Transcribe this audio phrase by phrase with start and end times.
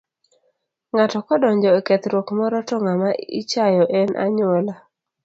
[0.91, 3.09] Ng'ato kodonjo e kethruok moro to ng'ama
[3.39, 4.73] ichayo en anyuola.